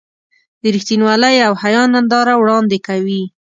[0.61, 3.23] د رښتینولۍ او حیا ننداره وړاندې کوي.